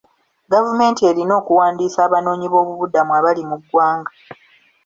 Gavumenti 0.53 1.01
erina 1.09 1.33
okuwandiisa 1.41 1.99
abanoonyiboobubudamu 2.07 3.11
abali 3.19 3.41
mu 3.49 3.55
ggwanga. 3.61 4.11